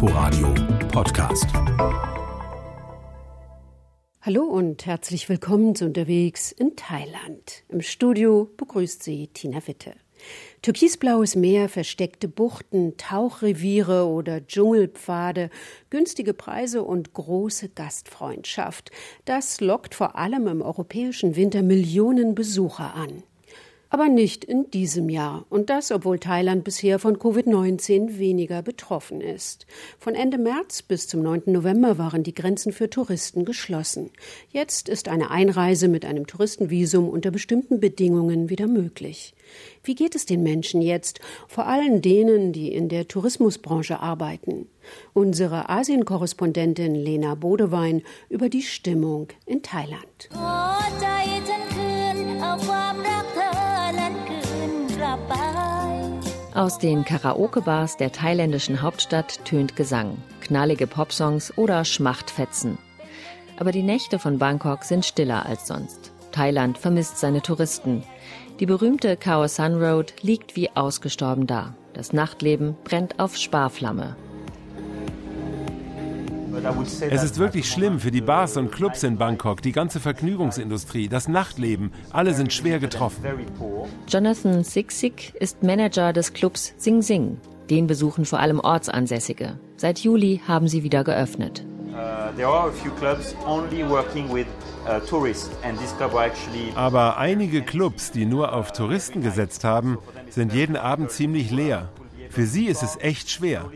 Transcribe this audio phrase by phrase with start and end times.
[0.00, 0.54] Inforadio
[0.92, 1.46] Podcast.
[4.20, 7.64] Hallo und herzlich willkommen zu Unterwegs in Thailand.
[7.68, 9.96] Im Studio begrüßt Sie Tina Witte.
[10.62, 15.50] Türkisblaues Meer, versteckte Buchten, Tauchreviere oder Dschungelpfade,
[15.90, 18.92] günstige Preise und große Gastfreundschaft.
[19.24, 23.24] Das lockt vor allem im europäischen Winter Millionen Besucher an.
[23.90, 25.46] Aber nicht in diesem Jahr.
[25.48, 29.66] Und das, obwohl Thailand bisher von Covid-19 weniger betroffen ist.
[29.98, 31.44] Von Ende März bis zum 9.
[31.46, 34.10] November waren die Grenzen für Touristen geschlossen.
[34.50, 39.34] Jetzt ist eine Einreise mit einem Touristenvisum unter bestimmten Bedingungen wieder möglich.
[39.82, 44.68] Wie geht es den Menschen jetzt, vor allem denen, die in der Tourismusbranche arbeiten?
[45.14, 50.28] Unsere Asienkorrespondentin Lena Bodewein über die Stimmung in Thailand.
[56.54, 62.78] Aus den Karaoke-Bars der thailändischen Hauptstadt tönt Gesang, knallige Popsongs oder Schmachtfetzen.
[63.58, 66.12] Aber die Nächte von Bangkok sind stiller als sonst.
[66.32, 68.02] Thailand vermisst seine Touristen.
[68.60, 71.74] Die berühmte Khao San Road liegt wie ausgestorben da.
[71.92, 74.16] Das Nachtleben brennt auf Sparflamme.
[77.10, 81.28] Es ist wirklich schlimm für die Bars und Clubs in Bangkok, die ganze Vergnügungsindustrie, das
[81.28, 81.92] Nachtleben.
[82.10, 83.24] Alle sind schwer getroffen.
[84.08, 87.38] Jonathan Siksik ist Manager des Clubs Sing Sing.
[87.70, 89.58] Den besuchen vor allem Ortsansässige.
[89.76, 91.64] Seit Juli haben sie wieder geöffnet.
[91.92, 92.70] Uh, uh,
[96.74, 99.98] Aber einige Clubs, die nur auf Touristen gesetzt haben,
[100.30, 101.88] sind jeden Abend ziemlich leer.
[102.30, 103.70] Für sie ist es echt schwer.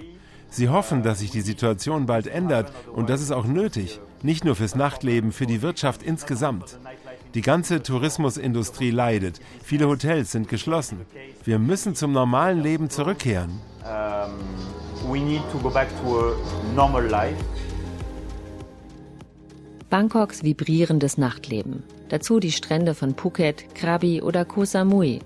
[0.53, 4.55] Sie hoffen, dass sich die Situation bald ändert und das ist auch nötig, nicht nur
[4.55, 6.78] fürs Nachtleben, für die Wirtschaft insgesamt.
[7.33, 11.06] Die ganze Tourismusindustrie leidet, viele Hotels sind geschlossen.
[11.42, 13.61] Wir müssen zum normalen Leben zurückkehren.
[19.89, 21.83] Bangkoks vibrierendes Nachtleben.
[22.11, 25.20] Dazu die Strände von Phuket, Krabi oder Koh Samui.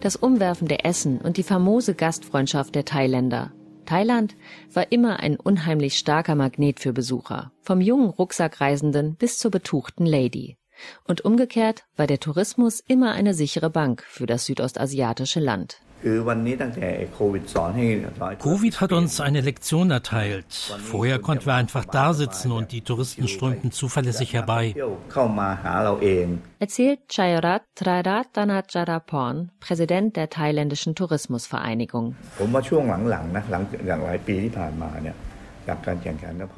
[0.00, 3.50] Das umwerfende Essen und die famose Gastfreundschaft der Thailänder.
[3.88, 4.36] Thailand
[4.70, 10.58] war immer ein unheimlich starker Magnet für Besucher, vom jungen Rucksackreisenden bis zur betuchten Lady.
[11.04, 15.80] Und umgekehrt war der Tourismus immer eine sichere Bank für das südostasiatische Land.
[18.38, 20.46] Covid hat uns eine Lektion erteilt.
[20.84, 24.74] Vorher konnten wir einfach da sitzen und die Touristen strömten zuverlässig herbei.
[26.60, 32.14] Erzählt Chayrat Trairatanajarapon, Präsident der thailändischen Tourismusvereinigung.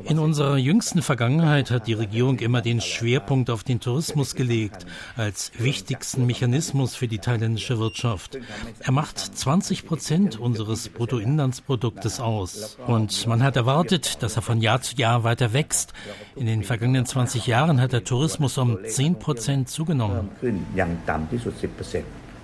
[0.06, 5.52] In unserer jüngsten Vergangenheit hat die Regierung immer den Schwerpunkt auf den Tourismus gelegt, als
[5.60, 8.40] wichtigsten Mechanismus für die thailändische Wirtschaft.
[8.80, 12.78] Er macht 20 Prozent unseres Bruttoinlandsproduktes aus.
[12.88, 15.94] Und man hat erwartet, dass er von Jahr zu Jahr weiter wächst.
[16.36, 20.32] In den vergangenen 20 Jahren hat der Tourismus um 10 Prozent zugenommen.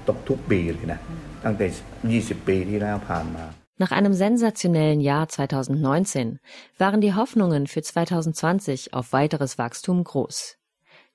[0.10, 1.00] ตกทุกปีเลยนะ
[1.44, 1.66] ตั้งแต่
[2.08, 3.46] 20ปีที่แล้วผ่านมา
[3.79, 6.41] nach einem sensationellen Jahr 2019
[6.79, 10.57] waren die Hoffnungen für 2020 auf weiteres Wachstum groß.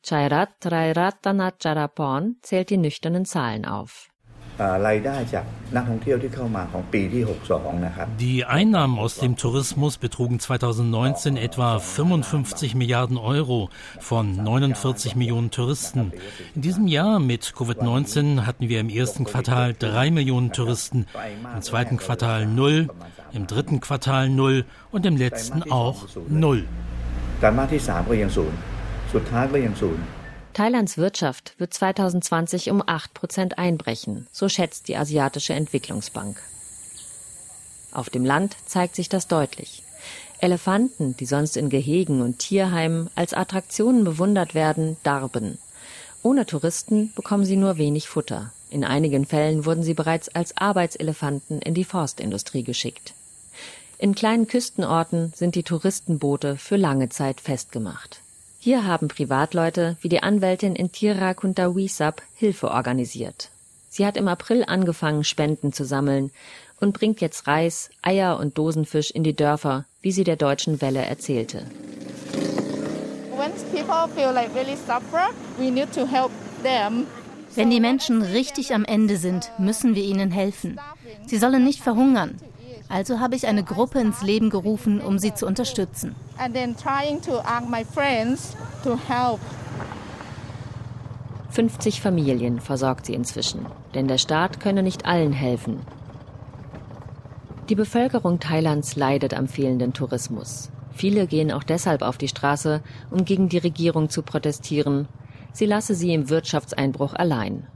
[0.04, 4.11] Chairat Trairatanachaраporn zählt die nüchternen Zahlen auf.
[8.19, 13.69] Die Einnahmen aus dem Tourismus betrugen 2019 etwa 55 Milliarden Euro
[14.01, 16.13] von 49 Millionen Touristen.
[16.55, 21.05] In diesem Jahr mit Covid-19 hatten wir im ersten Quartal drei Millionen Touristen,
[21.55, 22.89] im zweiten Quartal null,
[23.35, 26.65] im dritten Quartal null und im letzten auch null.
[27.41, 28.59] ไตรมาสที่3ก็ยังศูนย์
[29.13, 30.05] สุดท้ายก็ยังศูนย์
[30.54, 36.42] Thailands Wirtschaft wird 2020 um 8 Prozent einbrechen, so schätzt die Asiatische Entwicklungsbank.
[37.92, 39.84] Auf dem Land zeigt sich das deutlich.
[40.40, 45.58] Elefanten, die sonst in Gehegen und Tierheimen als Attraktionen bewundert werden, darben.
[46.24, 48.52] Ohne Touristen bekommen sie nur wenig Futter.
[48.70, 53.14] In einigen Fällen wurden sie bereits als Arbeitselefanten in die Forstindustrie geschickt.
[53.98, 58.22] In kleinen Küstenorten sind die Touristenboote für lange Zeit festgemacht.
[58.64, 63.50] Hier haben Privatleute wie die Anwältin Intira Kuntawisab Hilfe organisiert.
[63.90, 66.30] Sie hat im April angefangen, Spenden zu sammeln
[66.80, 71.04] und bringt jetzt Reis, Eier und Dosenfisch in die Dörfer, wie sie der Deutschen Welle
[71.04, 71.66] erzählte.
[77.56, 80.80] Wenn die Menschen richtig am Ende sind, müssen wir ihnen helfen.
[81.26, 82.38] Sie sollen nicht verhungern.
[82.92, 86.14] Also habe ich eine Gruppe ins Leben gerufen, um sie zu unterstützen.
[91.52, 95.80] 50 Familien versorgt sie inzwischen, denn der Staat könne nicht allen helfen.
[97.70, 100.70] Die Bevölkerung Thailands leidet am fehlenden Tourismus.
[100.94, 105.08] Viele gehen auch deshalb auf die Straße, um gegen die Regierung zu protestieren.
[105.54, 107.68] Sie lasse sie im Wirtschaftseinbruch allein.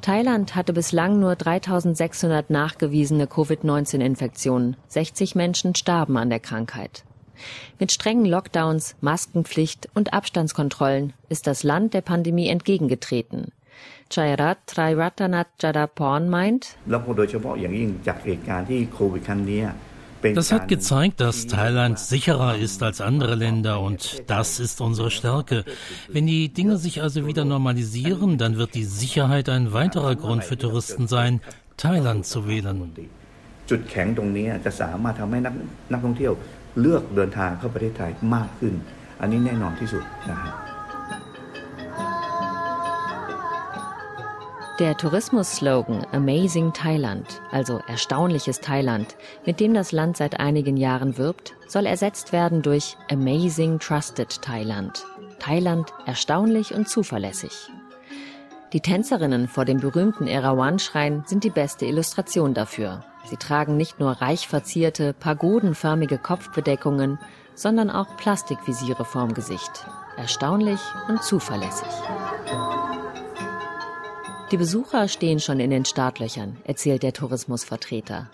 [0.00, 4.76] Thailand hatte bislang nur 3600 nachgewiesene Covid-19-Infektionen.
[4.88, 7.04] 60 Menschen starben an der Krankheit.
[7.78, 13.52] Mit strengen Lockdowns, Maskenpflicht und Abstandskontrollen ist das Land der Pandemie entgegengetreten.
[14.10, 16.76] Chairat Triratanath Jadaporn meint,
[20.23, 25.63] das hat gezeigt, dass Thailand sicherer ist als andere Länder und das ist unsere Stärke.
[26.11, 30.57] Wenn die Dinge sich also wieder normalisieren, dann wird die Sicherheit ein weiterer Grund für
[30.57, 31.41] Touristen sein,
[31.77, 32.77] Thailand zu wählen.
[33.69, 35.53] จุดแข็งตรงนี้จะสามารถทำให้นัก
[35.91, 36.33] นักท่องเที่ยว
[36.79, 38.73] เลือกเดินทางเข้าประเทศไทยมากขึ้น
[39.21, 40.53] อันนี้แน่นอนที่สุดนะฮะ
[44.80, 49.14] Der Tourismus-Slogan Amazing Thailand, also erstaunliches Thailand,
[49.46, 55.04] mit dem das Land seit einigen Jahren wirbt, soll ersetzt werden durch Amazing Trusted Thailand.
[55.38, 57.70] Thailand erstaunlich und zuverlässig.
[58.72, 63.04] Die Tänzerinnen vor dem berühmten Erawan-Schrein sind die beste Illustration dafür.
[63.26, 67.20] Sie tragen nicht nur reich verzierte, pagodenförmige Kopfbedeckungen,
[67.54, 69.86] sondern auch Plastikvisiere vorm Gesicht.
[70.16, 71.86] Erstaunlich und zuverlässig.
[74.51, 78.29] Die Besucher stehen schon in den Startlöchern, erzählt der Tourismusvertreter.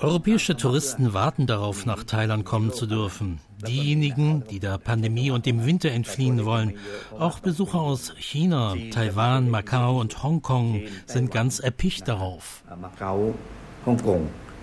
[0.00, 3.38] Europäische Touristen warten darauf, nach Thailand kommen zu dürfen.
[3.66, 6.76] Diejenigen, die der Pandemie und dem Winter entfliehen wollen,
[7.18, 12.64] auch Besucher aus China, Taiwan, Macau und Hongkong sind ganz erpicht darauf.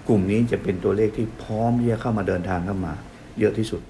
[0.09, 2.93] กลุ่มนี้จะเป็นตัวเลขที่พร้อมที่จะเข้ามาเดินทางเข้ามา
[3.39, 3.81] เยอะที่สุด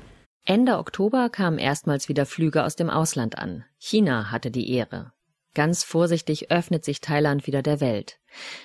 [0.51, 3.65] Ende Oktober kamen erstmals wieder Flüge aus dem Ausland an.
[3.79, 5.13] China hatte die Ehre.
[5.55, 8.19] Ganz vorsichtig öffnet sich Thailand wieder der Welt.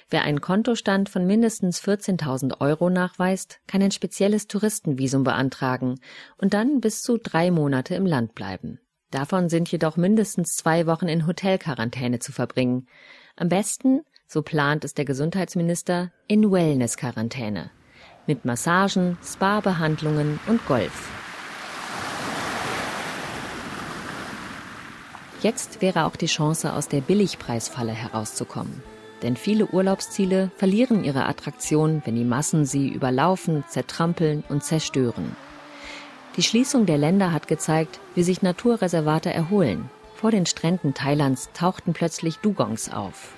[0.09, 5.99] Wer einen Kontostand von mindestens 14.000 Euro nachweist, kann ein spezielles Touristenvisum beantragen
[6.39, 8.79] und dann bis zu drei Monate im Land bleiben.
[9.11, 12.87] Davon sind jedoch mindestens zwei Wochen in Hotelquarantäne zu verbringen.
[13.35, 17.69] Am besten, so plant es der Gesundheitsminister, in Wellness-Quarantäne.
[18.25, 21.24] Mit Massagen, Spa-Behandlungen und Golf.
[25.45, 28.81] Jetzt wäre auch die Chance, aus der Billigpreisfalle herauszukommen.
[29.21, 35.35] Denn viele Urlaubsziele verlieren ihre Attraktion, wenn die Massen sie überlaufen, zertrampeln und zerstören.
[36.35, 39.87] Die Schließung der Länder hat gezeigt, wie sich Naturreservate erholen.
[40.15, 43.35] Vor den Stränden Thailands tauchten plötzlich Dugongs auf.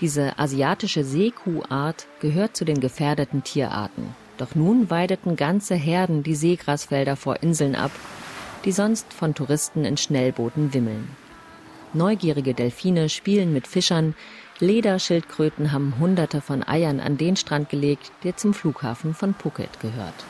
[0.00, 4.14] Diese asiatische Seekuhart gehört zu den gefährdeten Tierarten.
[4.38, 7.90] Doch nun weideten ganze Herden die Seegrasfelder vor Inseln ab,
[8.64, 11.23] die sonst von Touristen in Schnellbooten wimmeln.
[11.94, 14.16] Neugierige Delfine spielen mit Fischern,
[14.58, 20.24] Lederschildkröten haben hunderte von Eiern an den Strand gelegt, der zum Flughafen von Phuket gehört.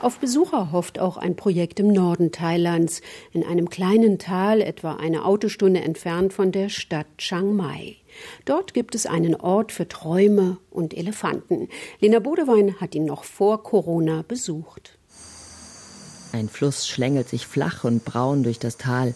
[0.00, 3.00] Auf Besucher hofft auch ein Projekt im Norden Thailands,
[3.32, 7.96] in einem kleinen Tal, etwa eine Autostunde entfernt von der Stadt Chiang Mai.
[8.44, 11.68] Dort gibt es einen Ort für Träume und Elefanten.
[12.00, 14.98] Lena Bodewein hat ihn noch vor Corona besucht.
[16.34, 19.14] Ein Fluss schlängelt sich flach und braun durch das Tal.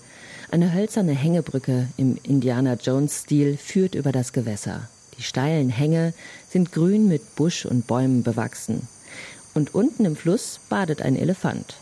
[0.53, 4.88] Eine hölzerne Hängebrücke im Indiana Jones-Stil führt über das Gewässer.
[5.19, 6.15] Die steilen Hänge
[6.49, 8.87] sind grün mit Busch und Bäumen bewachsen.
[9.53, 11.75] Und unten im Fluss badet ein Elefant.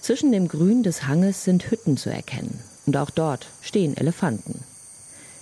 [0.00, 2.60] Zwischen dem Grün des Hanges sind Hütten zu erkennen.
[2.86, 4.60] Und auch dort stehen Elefanten.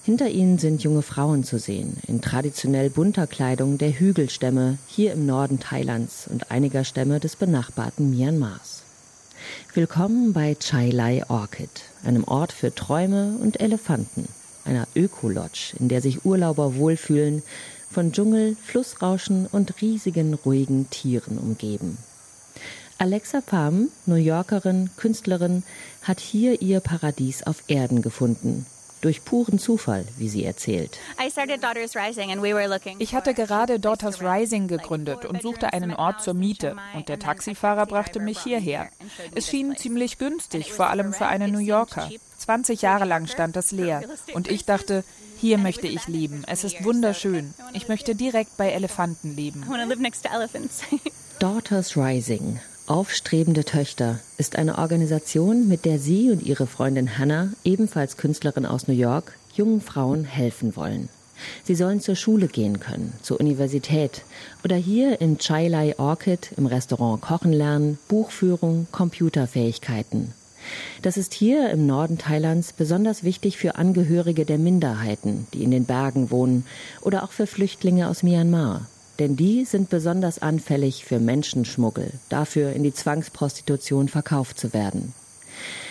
[0.02, 5.26] Hinter ihnen sind junge Frauen zu sehen, in traditionell bunter Kleidung der Hügelstämme hier im
[5.26, 8.82] Norden Thailands und einiger Stämme des benachbarten Myanmars.
[9.74, 14.26] Willkommen bei Chai Lai Orchid, einem Ort für Träume und Elefanten,
[14.64, 17.42] einer Ökolodge, in der sich Urlauber wohlfühlen,
[17.90, 21.98] von Dschungel, Flussrauschen und riesigen, ruhigen Tieren umgeben.
[22.96, 25.62] Alexa Pham, New Yorkerin, Künstlerin,
[26.02, 28.64] hat hier ihr Paradies auf Erden gefunden
[29.00, 30.98] durch puren Zufall, wie sie erzählt.
[32.98, 36.76] Ich hatte gerade Daughters Rising gegründet und suchte einen Ort zur Miete.
[36.94, 38.88] Und der Taxifahrer brachte mich hierher.
[39.34, 42.08] Es schien ziemlich günstig, vor allem für einen New Yorker.
[42.38, 44.02] 20 Jahre lang stand das leer.
[44.34, 45.04] Und ich dachte,
[45.38, 46.44] hier möchte ich leben.
[46.46, 47.54] Es ist wunderschön.
[47.72, 49.64] Ich möchte direkt bei Elefanten leben.
[51.38, 58.16] Daughters Rising, Aufstrebende Töchter ist eine Organisation, mit der sie und ihre Freundin Hannah, ebenfalls
[58.16, 61.08] Künstlerin aus New York, jungen Frauen helfen wollen.
[61.62, 64.22] Sie sollen zur Schule gehen können, zur Universität
[64.64, 70.32] oder hier in Chai Lai Orchid im Restaurant kochen lernen, Buchführung, Computerfähigkeiten.
[71.00, 75.84] Das ist hier im Norden Thailands besonders wichtig für Angehörige der Minderheiten, die in den
[75.84, 76.66] Bergen wohnen,
[77.02, 78.88] oder auch für Flüchtlinge aus Myanmar.
[79.20, 85.12] Denn die sind besonders anfällig für Menschenschmuggel, dafür in die Zwangsprostitution verkauft zu werden.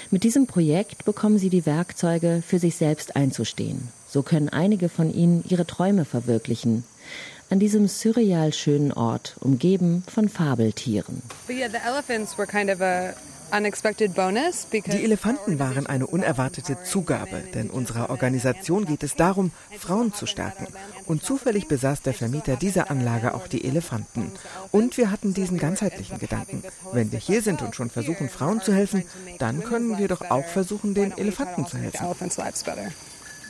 [0.10, 3.90] Mit diesem Projekt bekommen sie die Werkzeuge, für sich selbst einzustehen.
[4.10, 6.84] So können einige von ihnen ihre Träume verwirklichen.
[7.52, 11.22] An diesem surreal schönen Ort, umgeben von Fabeltieren.
[11.46, 13.14] But yeah, the elephants were kind of a
[13.52, 20.68] die Elefanten waren eine unerwartete Zugabe, denn unserer Organisation geht es darum, Frauen zu stärken.
[21.06, 24.32] Und zufällig besaß der Vermieter dieser Anlage auch die Elefanten.
[24.72, 26.64] Und wir hatten diesen ganzheitlichen Gedanken.
[26.92, 29.04] Wenn wir hier sind und schon versuchen, Frauen zu helfen,
[29.40, 32.06] dann können wir doch auch versuchen, den Elefanten zu helfen.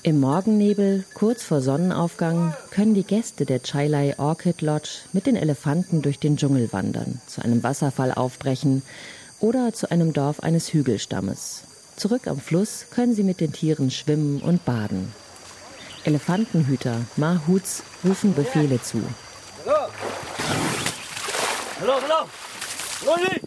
[0.02, 6.02] Im Morgennebel, kurz vor Sonnenaufgang, können die Gäste der Chailai Orchid Lodge mit den Elefanten
[6.02, 8.82] durch den Dschungel wandern, zu einem Wasserfall aufbrechen
[9.40, 11.64] oder zu einem Dorf eines Hügelstammes.
[11.96, 15.14] Zurück am Fluss können sie mit den Tieren schwimmen und baden.
[16.04, 19.02] Elefantenhüter Mahuts rufen Befehle zu.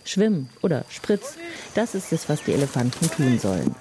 [0.05, 1.35] Schwimm oder Spritz,
[1.75, 3.75] das ist es, was die Elefanten tun sollen.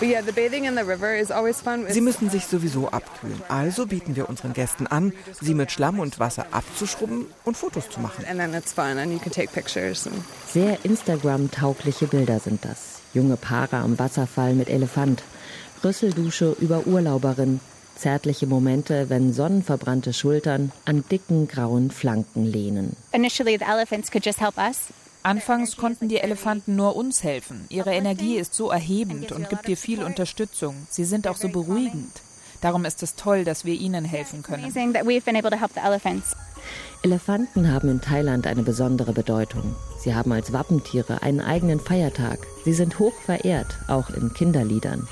[0.00, 3.42] Sie müssen sich sowieso abkühlen.
[3.48, 8.00] Also bieten wir unseren Gästen an, sie mit Schlamm und Wasser abzuschrubben und Fotos zu
[8.00, 8.24] machen.
[10.52, 13.00] Sehr Instagram-taugliche Bilder sind das.
[13.14, 15.22] Junge Paare am Wasserfall mit Elefant,
[15.82, 17.58] Rüsseldusche über Urlauberin,
[17.96, 22.94] zärtliche Momente, wenn sonnenverbrannte Schultern an dicken grauen Flanken lehnen.
[23.12, 24.88] Initially the elephants could just help us.
[25.28, 27.66] Anfangs konnten die Elefanten nur uns helfen.
[27.68, 30.86] Ihre Energie ist so erhebend und gibt dir viel Unterstützung.
[30.88, 32.22] Sie sind auch so beruhigend.
[32.62, 34.64] Darum ist es toll, dass wir ihnen helfen können.
[37.02, 39.76] Elefanten haben in Thailand eine besondere Bedeutung.
[40.00, 42.38] Sie haben als Wappentiere einen eigenen Feiertag.
[42.64, 45.06] Sie sind hoch verehrt, auch in Kinderliedern.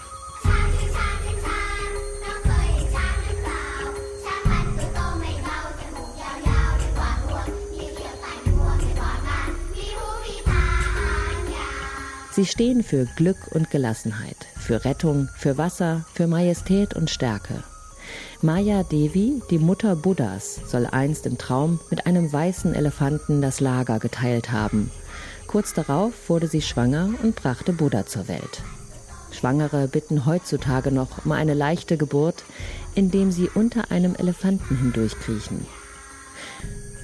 [12.37, 17.65] Sie stehen für Glück und Gelassenheit, für Rettung, für Wasser, für Majestät und Stärke.
[18.43, 24.01] Maya Devi, die Mutter Buddhas, soll einst im Traum mit einem weißen Elefanten das Lager
[24.01, 24.91] geteilt haben.
[25.47, 28.63] Kurz darauf wurde sie schwanger und brachte Buddha zur Welt.
[29.31, 32.45] Schwangere bitten heutzutage noch um eine leichte Geburt,
[32.95, 35.65] indem sie unter einem Elefanten hindurchkriechen.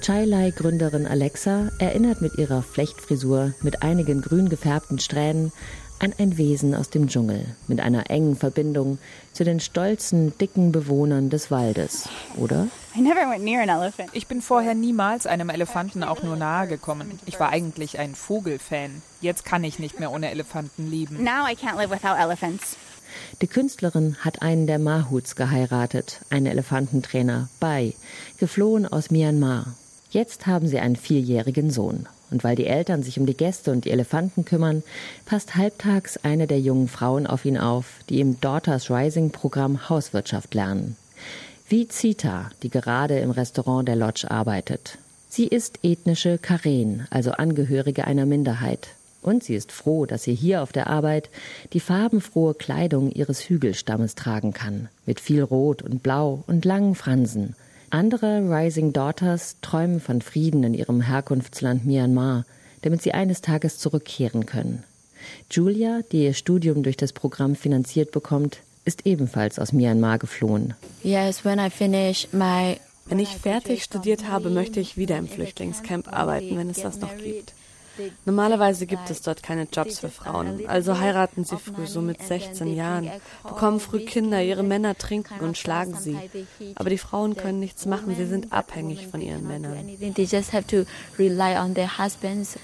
[0.03, 5.53] Chailai-Gründerin Alexa erinnert mit ihrer Flechtfrisur mit einigen grün gefärbten Strähnen
[5.99, 8.97] an ein Wesen aus dem Dschungel mit einer engen Verbindung
[9.31, 12.67] zu den stolzen, dicken Bewohnern des Waldes, oder?
[14.11, 17.17] Ich bin vorher niemals einem Elefanten auch nur nahe gekommen.
[17.25, 19.01] Ich war eigentlich ein Vogelfan.
[19.21, 21.25] Jetzt kann ich nicht mehr ohne Elefanten leben.
[23.41, 27.93] Die Künstlerin hat einen der Mahuts geheiratet, einen Elefantentrainer, Bai,
[28.37, 29.75] geflohen aus Myanmar.
[30.13, 32.05] Jetzt haben sie einen vierjährigen Sohn.
[32.29, 34.83] Und weil die Eltern sich um die Gäste und die Elefanten kümmern,
[35.25, 40.53] passt halbtags eine der jungen Frauen auf ihn auf, die im Daughters Rising Programm Hauswirtschaft
[40.53, 40.97] lernen.
[41.67, 44.99] Wie Zita, die gerade im Restaurant der Lodge arbeitet.
[45.29, 48.89] Sie ist ethnische Karen, also Angehörige einer Minderheit.
[49.23, 51.31] Und sie ist froh, dass sie hier auf der Arbeit
[51.71, 57.55] die farbenfrohe Kleidung ihres Hügelstammes tragen kann, mit viel Rot und Blau und langen Fransen
[57.93, 62.45] andere Rising Daughters träumen von Frieden in ihrem Herkunftsland Myanmar,
[62.81, 64.83] damit sie eines Tages zurückkehren können.
[65.51, 70.73] Julia, die ihr Studium durch das Programm finanziert bekommt, ist ebenfalls aus Myanmar geflohen.
[73.05, 77.15] Wenn ich fertig studiert habe, möchte ich wieder im Flüchtlingscamp arbeiten, wenn es das noch
[77.17, 77.53] gibt.
[78.25, 82.75] Normalerweise gibt es dort keine Jobs für Frauen, also heiraten sie früh, so mit 16
[82.75, 83.09] Jahren,
[83.43, 86.17] bekommen früh Kinder, ihre Männer trinken und schlagen sie.
[86.75, 89.85] Aber die Frauen können nichts machen, sie sind abhängig von ihren Männern.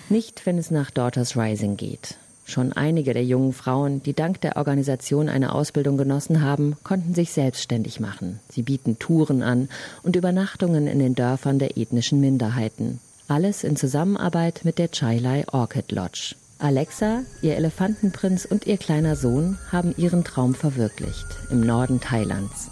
[0.09, 2.17] Nicht, wenn es nach Daughters Rising geht.
[2.49, 7.31] Schon einige der jungen Frauen, die dank der Organisation eine Ausbildung genossen haben, konnten sich
[7.31, 8.39] selbstständig machen.
[8.49, 9.69] Sie bieten Touren an
[10.01, 12.99] und Übernachtungen in den Dörfern der ethnischen Minderheiten.
[13.29, 16.33] Alles in Zusammenarbeit mit der Chailai Orchid Lodge.
[16.57, 22.71] Alexa, ihr Elefantenprinz und ihr kleiner Sohn haben ihren Traum verwirklicht im Norden Thailands.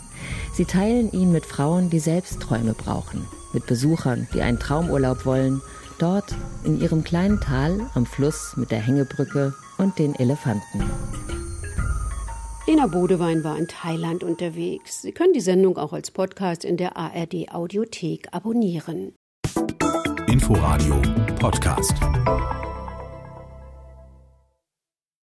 [0.55, 5.61] Sie teilen ihn mit Frauen, die selbst Träume brauchen, mit Besuchern, die einen Traumurlaub wollen,
[5.99, 6.33] dort
[6.63, 10.89] in ihrem kleinen Tal am Fluss mit der Hängebrücke und den Elefanten.
[12.65, 15.03] Lena Bodewein war in Thailand unterwegs.
[15.03, 19.13] Sie können die Sendung auch als Podcast in der ARD Audiothek abonnieren.
[20.37, 21.01] Inforadio
[21.39, 21.97] Podcast.